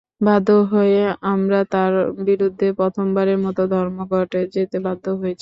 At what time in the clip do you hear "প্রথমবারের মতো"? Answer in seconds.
2.79-3.61